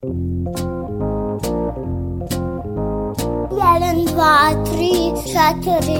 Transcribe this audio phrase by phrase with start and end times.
[0.00, 0.14] Jedan,
[4.06, 5.98] dva, tri, četiri.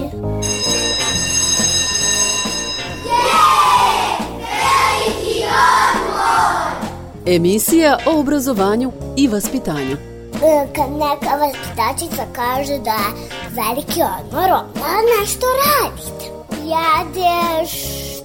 [7.27, 9.97] Emisija o obrazovanju i vaspitanju.
[9.97, 13.13] E, Kad neka vaspitačica kaže da je
[13.51, 16.25] veliki odmor, onda nešto radite.
[16.51, 17.73] Jedeš,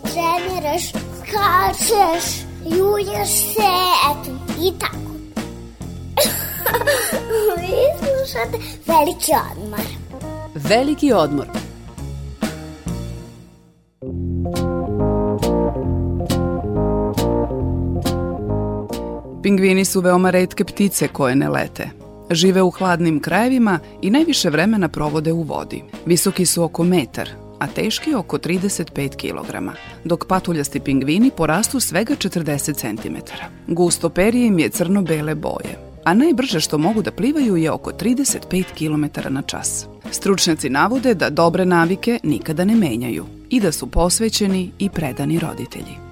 [0.02, 3.72] treniraš, skačeš, julješ se,
[4.12, 4.32] eto,
[4.62, 5.13] i tako.
[7.58, 9.86] Vi slušate veliki odmor.
[10.56, 11.48] Veliki odmor.
[19.44, 21.90] Pingvini su veoma redke ptice koje ne lete.
[22.32, 25.84] Žive u hladnim krajevima i najviše vremena provode u vodi.
[26.06, 29.72] Visoki su oko metar, a teški oko 35 kg,
[30.04, 33.16] dok patuljasti pingvini porastu svega 40 cm.
[33.68, 38.64] Gusto perje im je crno-bele boje, a najbrže što mogu da plivaju je oko 35
[38.78, 39.88] km na čas.
[40.12, 46.04] Stručnjaci navode da dobre navike nikada ne menjaju i da su posvećeni i predani roditelji.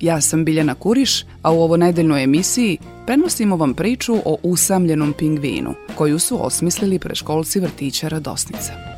[0.00, 5.74] Ja sam Biljana Kuriš, a u ovo nedeljnoj emisiji prenosimo vam priču o usamljenom pingvinu,
[5.94, 8.89] koju su osmislili preškolci vrtića Radosnica.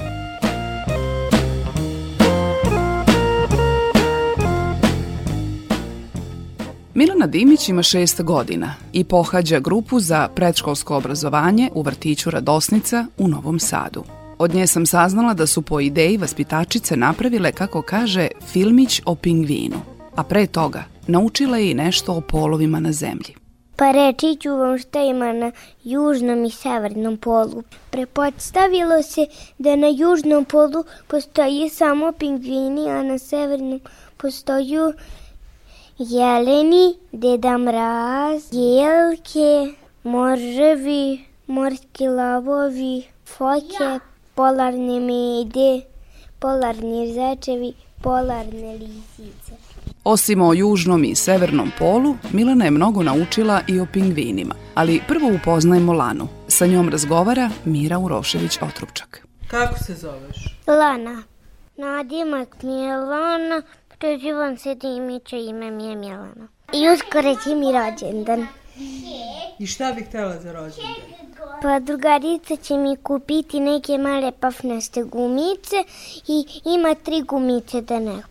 [7.03, 13.29] Milana Dimić ima šest godina i pohađa grupu za predškolsko obrazovanje u vrtiću Radosnica u
[13.29, 14.05] Novom Sadu.
[14.39, 19.81] Od nje sam saznala da su po ideji vaspitačice napravile, kako kaže, filmić o pingvinu,
[20.15, 23.35] a pre toga naučila je i nešto o polovima na zemlji.
[23.77, 25.53] Pa reći ću vam šta ima na
[25.85, 27.63] južnom i severnom polu.
[27.91, 29.27] Prepodstavilo se
[29.59, 33.81] da na južnom polu postoji samo pingvini, a na severnom
[34.17, 34.93] postoju
[35.99, 43.99] jeleni, deda mraz, jelke, morževi, morski lavovi, foke,
[44.35, 45.85] polarne mede,
[46.39, 49.53] polarni zečevi, polarne lisice.
[50.05, 54.55] Osim o južnom i severnom polu, Milana je mnogo naučila i o pingvinima.
[54.75, 56.29] Ali prvo upoznajemo Lanu.
[56.49, 59.27] Sa njom razgovara Mira Urošević-Otrupčak.
[59.49, 60.59] Kako se zoveš?
[60.67, 61.23] Lana.
[61.77, 63.63] Nadimak mi je Lana,
[64.03, 66.49] prezivam se Dimića, ime mi je Milana.
[66.73, 68.47] I uskoro će mi rođendan.
[69.59, 70.95] I šta bih htjela za rođendan?
[71.63, 75.77] Pa drugarica će mi kupiti neke male pafnaste gumice
[76.29, 78.23] i ima tri gumice da ne,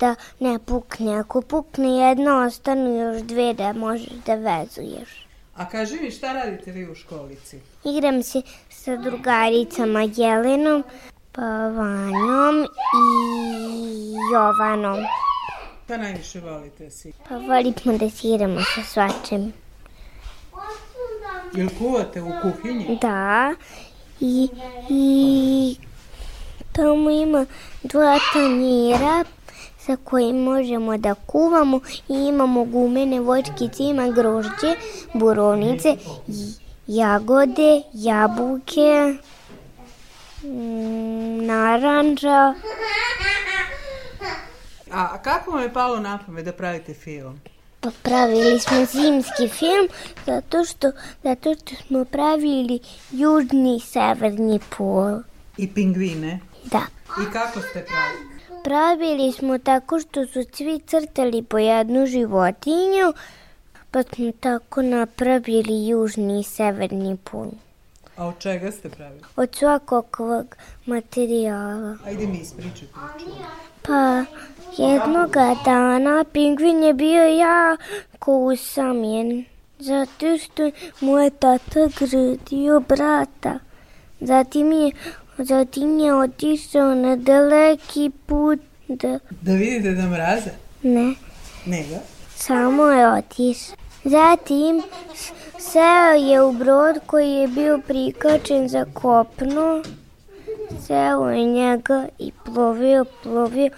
[0.00, 1.18] da ne pukne.
[1.18, 5.26] Ako pukne jedna, ostanu još dve da možeš da vezuješ.
[5.56, 7.60] A kaži mi šta radite vi u školici?
[7.84, 10.84] Igram se sa drugaricama Jelenom,
[11.36, 14.98] Vanjom i Jovanom.
[15.84, 17.12] Šta najviše volite si?
[17.28, 19.52] Pa volimo da se igramo sa svačem.
[21.54, 22.98] Jel kuvate u kuhinji?
[23.02, 23.54] Da,
[24.20, 24.48] i,
[24.88, 25.76] i
[26.72, 27.46] tamo ima
[27.82, 29.24] dva tanjira
[29.78, 34.74] sa kojim možemo da kuvamo i imamo gumene vočkice, ima grožđe,
[35.14, 35.96] borovnice,
[36.86, 39.16] jagode, jabuke,
[41.42, 42.54] naranđa.
[44.90, 47.40] A kako vam je palo na pamet da pravite film?
[47.80, 49.88] Pa pravili smo zimski film
[50.26, 50.92] zato što,
[51.22, 52.80] zato što smo pravili
[53.10, 55.20] južni i severni pol.
[55.56, 56.40] I pingvine?
[56.64, 56.82] Da.
[57.22, 58.30] I kako ste pravili?
[58.64, 63.12] Pravili smo tako što su svi crtali po jednu životinju,
[63.90, 67.50] pa smo tako napravili južni i severni pol.
[68.20, 69.20] A od čega ste pravili?
[69.36, 70.16] Od svakog
[70.86, 71.96] materijala.
[72.06, 73.30] Ajde mi ispričaj priču.
[73.82, 74.24] Pa
[74.82, 79.44] jednoga dana pingvin je bio jako usamljen,
[79.78, 80.70] zato što
[81.00, 83.58] mu je tata gradio brata.
[84.20, 84.92] Zatim je,
[85.38, 89.18] zatim je otišao na daleki put da...
[89.40, 90.50] Da vidite da mraza?
[90.82, 91.14] Ne,
[91.66, 91.94] Nego?
[92.36, 93.76] samo je otišao.
[94.04, 94.82] Zatim
[95.60, 99.82] seo je u brod koji je bio prikačen za kopno.
[100.86, 103.70] Seo je njega i plovio, plovio,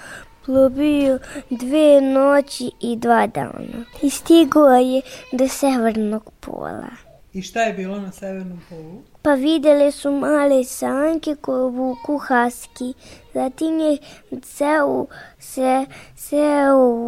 [0.46, 1.18] plovio
[1.50, 3.84] dve noći i dva dana.
[4.02, 5.02] I stigao je
[5.32, 6.90] do severnog pola.
[7.32, 9.02] I šta je bilo na severnom polu?
[9.22, 12.94] Pa videle su male sanke koje vuku haski.
[13.34, 13.98] Zatim je
[14.42, 15.06] seo,
[15.38, 15.86] se,
[16.16, 16.98] seo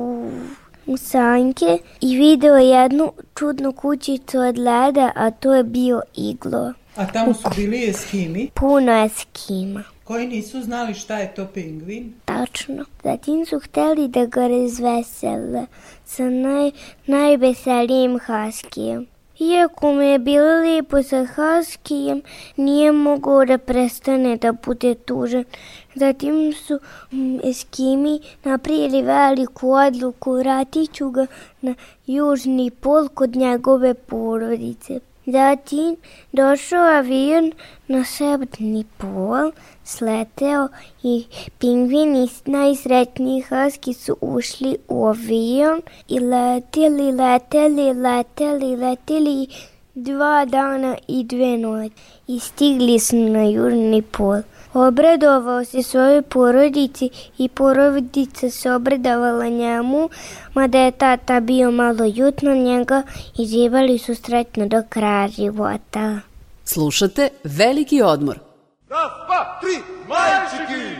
[0.87, 6.73] u, sanke i video jednu čudnu kućicu od leda, a to je bio iglo.
[6.97, 9.85] A tamo su bili eskimi Puno eskima.
[10.05, 12.13] koji nisu znali šta je to pingvin.
[12.25, 12.85] Tačno.
[13.05, 15.67] Zatim su hteli da ga razvesele
[16.05, 16.71] sa naj,
[17.07, 19.07] najveselijim haskijem.
[19.39, 22.23] Iako mu je bilo lijepo sa Haskijem,
[22.57, 25.45] nije mogao da prestane da bude tužan.
[25.95, 26.79] Zatim su
[27.13, 31.27] mm, Eskimi napravili veliku odluku, vratit ću ga
[31.61, 31.75] na
[32.07, 35.01] južni pol kod njegove porodice.
[35.27, 35.97] Zatim
[36.33, 37.53] došao avion
[37.89, 39.53] na severni pol,
[39.85, 40.69] sleteo
[41.03, 41.25] i
[41.59, 49.47] pingvini najsretniji haski su ušli u avion i leteli, leteli, leteli, leteli
[49.95, 51.95] dva dana i dve noći
[52.27, 54.43] i stigli su na južni pol.
[54.75, 60.09] Obradovao se svojoj porodici i porodica se obradovala njemu,
[60.55, 63.03] mada je tata bio malo ljut na njega
[63.39, 66.19] i živali su sretno do kraja života.
[66.65, 68.39] Slušate Veliki odmor.
[68.89, 69.77] Raz, dva, tri,
[70.09, 70.94] majčiki!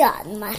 [0.00, 0.56] Veliki odmor.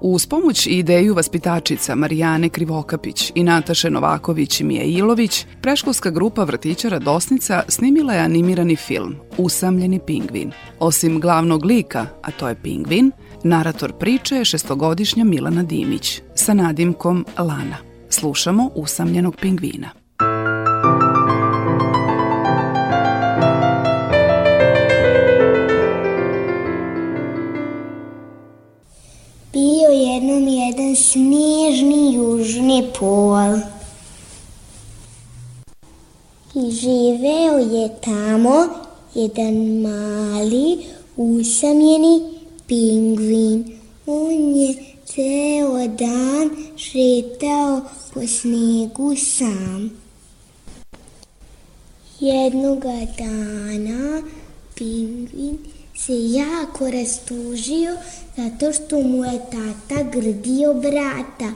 [0.00, 6.44] Uz pomoć i ideju vaspitačica Marijane Krivokapić i Nataše Novaković i Mije Ilović, preškolska grupa
[6.44, 10.52] vrtića Radosnica snimila je animirani film Usamljeni pingvin.
[10.78, 13.12] Osim glavnog lika, a to je pingvin,
[13.44, 17.76] narator priče je šestogodišnja Milana Dimić sa nadimkom Lana.
[18.08, 19.99] Slušamo Usamljenog pingvina.
[30.96, 33.58] Snežni južni pol.
[36.54, 38.68] I živeo je tamo
[39.14, 40.78] jedan mali
[41.16, 42.20] usamljeni
[42.66, 43.78] pingvin.
[44.06, 47.80] On je ceo dan šetao
[48.14, 49.90] po snegu sam.
[52.20, 54.22] Jednoga dana
[54.74, 55.58] pingvin
[56.06, 57.96] se jako rastužio
[58.36, 61.52] zato što mu je tata grdio brata.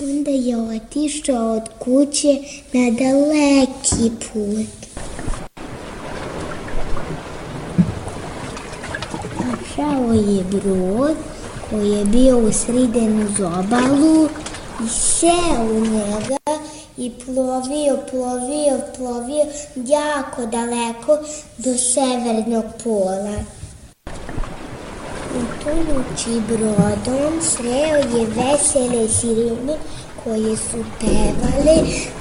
[0.00, 2.38] Onda je otišao od kuće
[2.72, 5.06] na daleki put.
[9.44, 11.16] Našao je brod
[11.70, 14.28] koji je bio usriden uz obalu
[14.84, 16.36] i seo u njega
[16.96, 21.18] i plovio, plovio, plovio jako daleko
[21.58, 23.36] do severnog pola.
[25.34, 29.76] Utonući brodom sreo je vesele sirene
[30.24, 31.76] koje su pevale,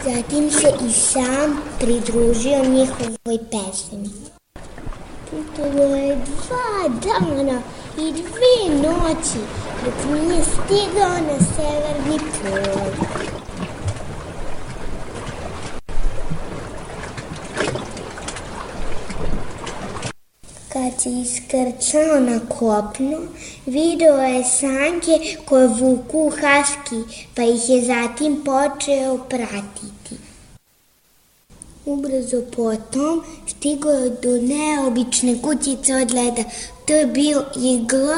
[0.06, 4.10] zatim se i sam pridružio njihovoj pesmi.
[5.30, 7.62] Putovao je dva dana
[7.98, 9.40] i dve noći
[9.86, 13.43] dok nije stigao na severni pol.
[20.74, 23.18] Kad se iskrčao na kopnu,
[23.66, 26.96] video je sanke koje vuku haski,
[27.36, 30.16] pa ih je zatim počeo pratiti.
[31.86, 36.44] Ubrzo potom stigao je do neobične kućice od leda.
[36.88, 38.16] To je bio iglo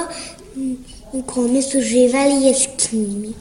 [1.14, 3.34] u kome su živali eskimi.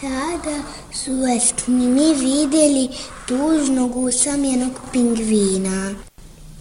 [0.00, 2.88] Tada su eskimi videli
[3.28, 5.94] tužnog usamljenog pingvina.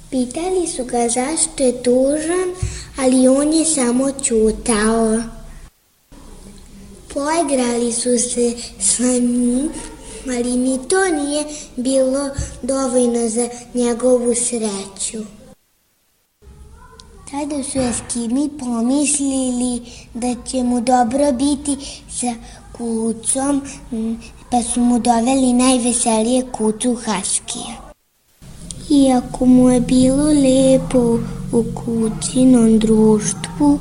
[0.10, 2.50] Pitali su ga zašto je tužan,
[2.98, 5.22] ali on je samo čutao.
[7.14, 9.70] Poigrali su se sa njim,
[10.28, 11.44] ali ni to nije
[11.76, 12.30] bilo
[12.62, 15.24] dovoljno za njegovu sreću.
[17.32, 19.82] Tada su Eskimi pomislili
[20.14, 21.78] da će mu dobro biti
[22.10, 22.34] sa
[22.78, 23.62] kucom,
[24.52, 27.85] pa su mu doveli najveselije kucu Haskija.
[28.90, 31.20] Iako mu je bilo lepo
[31.52, 33.80] u kucinom društvu,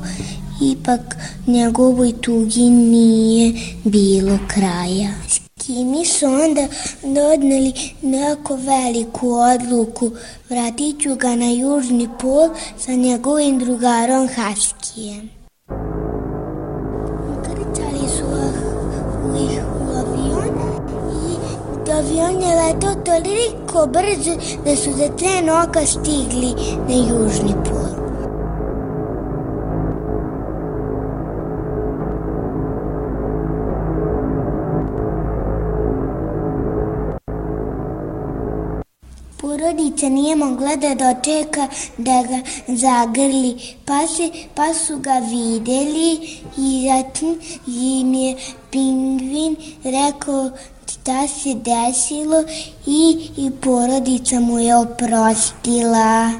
[0.61, 1.15] ipak
[1.47, 5.09] njegovoj tugi nije bilo kraja.
[5.27, 6.67] Skimi su onda
[7.03, 10.11] dodneli neku veliku odluku,
[10.49, 15.44] vratit ću ga na južni pol sa njegovim drugarom Haskijem.
[21.97, 24.35] Avion je letao toliko brzo
[24.65, 26.53] da su za tren oka stigli
[26.87, 27.85] na južni pol.
[39.41, 46.11] Porodica nije mogla da dočeka da ga zagrli, pa, se, pa su ga videli
[46.57, 48.35] i zatim im je
[48.71, 50.51] pingvin rekao
[51.05, 52.43] šta se desilo
[52.85, 56.31] i, i porodica mu je oprostila.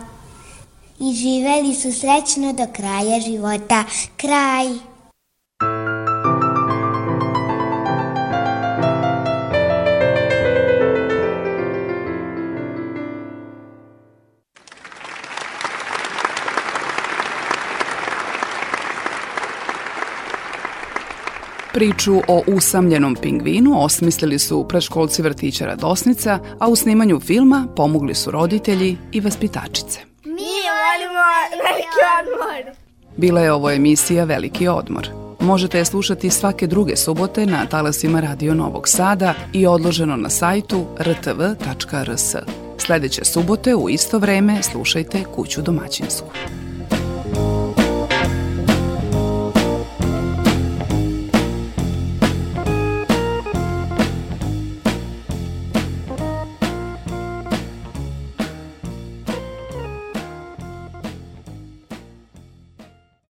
[0.99, 3.83] I živeli su srećno do kraja života.
[4.17, 4.94] Kraj.
[21.75, 28.31] Priču o usamljenom pingvinu osmislili su predškolci vrtića Radosnica, a u snimanju filma pomogli su
[28.31, 29.99] roditelji i vaspitačice.
[30.23, 32.75] Mi volimo veliki odmor.
[33.17, 35.09] Bila je ovo emisija Veliki odmor.
[35.39, 40.85] Možete je slušati svake druge subote na talasima Radio Novog Sada i odloženo na sajtu
[40.99, 42.35] rtv.rs.
[42.77, 46.27] Sledeće subote u isto vreme slušajte Kuću domaćinsku.